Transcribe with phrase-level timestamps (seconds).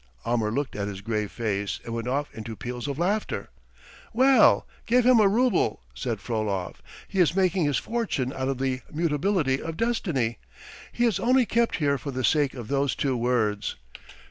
[0.25, 3.51] Almer looked at his grave face and went off into peals of laughter.
[4.13, 6.81] "Well, give him a rouble!" said Frolov.
[7.07, 10.39] "He is making his fortune out of the mutability of destiny.
[10.91, 13.75] He is only kept here for the sake of those two words.